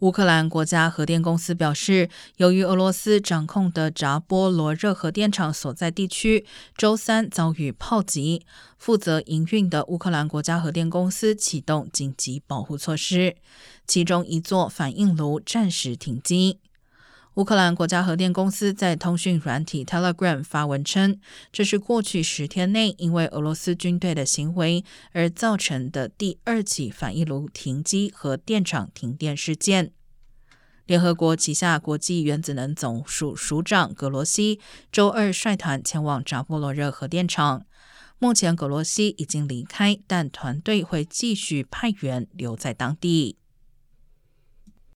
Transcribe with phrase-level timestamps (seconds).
[0.00, 6.44] 乌克兰国家核电公司表示，由于俄罗斯掌控的扎波罗热核电厂所在地区
[6.76, 8.44] 周三遭遇炮击，
[8.76, 13.36] 负责营运的乌克兰国家核电公司启动紧急保护措施，
[13.86, 16.58] 其中一座反应炉暂时停机。
[17.36, 21.20] 乌克兰国家核电公司在通讯软体 Telegram 发文称，
[21.52, 24.82] 这是过去十天内因为俄罗斯军队的行为
[25.12, 29.92] 而造成的第二起反应炉停机和电厂停电事件。
[30.86, 34.58] 联合国旗下国际原子能总署署长格罗西
[34.90, 37.66] 周二率团前往扎波罗热核电厂，
[38.18, 43.36] 目前格罗西已经离开，但团队会继续派员留在当地。